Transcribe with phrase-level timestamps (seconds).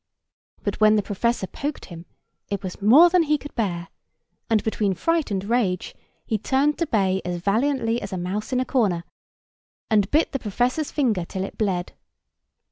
[0.63, 2.07] But, when the professor poked him,
[2.49, 3.89] it was more than he could bear;
[4.49, 5.93] and, between fright and rage,
[6.25, 9.03] he turned to bay as valiantly as a mouse in a corner,
[9.91, 11.93] and bit the professor's finger till it bled.